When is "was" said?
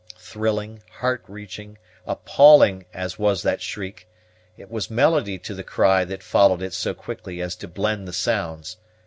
3.19-3.43, 4.71-4.89